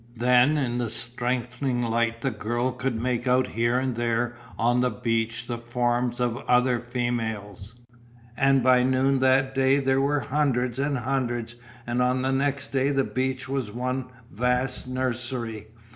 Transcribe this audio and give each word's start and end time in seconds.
Then 0.17 0.57
in 0.57 0.79
the 0.79 0.89
strengthening 0.89 1.83
light 1.83 2.21
the 2.21 2.31
girl 2.31 2.71
could 2.71 2.99
make 2.99 3.27
out 3.27 3.45
here 3.45 3.77
and 3.77 3.93
there 3.95 4.35
on 4.57 4.81
the 4.81 4.89
beach 4.89 5.45
the 5.45 5.59
forms 5.59 6.19
of 6.19 6.37
other 6.47 6.79
females, 6.79 7.75
and 8.35 8.63
by 8.63 8.81
noon 8.81 9.19
that 9.19 9.53
day 9.53 9.77
there 9.77 10.01
were 10.01 10.21
hundreds 10.21 10.79
and 10.79 10.97
hundreds, 10.97 11.53
and 11.85 12.01
on 12.01 12.23
the 12.23 12.31
next 12.31 12.69
day 12.69 12.89
the 12.89 13.03
beach 13.03 13.47
was 13.47 13.69
one 13.71 14.07
vast 14.31 14.87
nursery. 14.87 15.67